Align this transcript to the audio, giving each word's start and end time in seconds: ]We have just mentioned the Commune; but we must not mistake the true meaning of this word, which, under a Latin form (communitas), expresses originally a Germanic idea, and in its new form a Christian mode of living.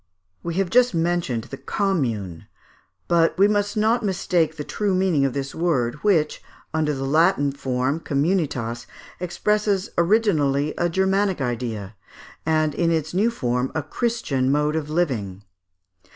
]We 0.41 0.55
have 0.55 0.71
just 0.71 0.95
mentioned 0.95 1.43
the 1.43 1.57
Commune; 1.57 2.47
but 3.07 3.37
we 3.37 3.47
must 3.47 3.77
not 3.77 4.01
mistake 4.03 4.55
the 4.57 4.63
true 4.63 4.95
meaning 4.95 5.25
of 5.25 5.33
this 5.33 5.53
word, 5.53 5.93
which, 6.03 6.41
under 6.73 6.91
a 6.93 7.05
Latin 7.05 7.51
form 7.51 7.99
(communitas), 7.99 8.87
expresses 9.19 9.91
originally 9.99 10.73
a 10.75 10.89
Germanic 10.89 11.39
idea, 11.39 11.95
and 12.47 12.73
in 12.73 12.89
its 12.89 13.13
new 13.13 13.29
form 13.29 13.71
a 13.75 13.83
Christian 13.83 14.51
mode 14.51 14.75
of 14.75 14.89
living. 14.89 15.43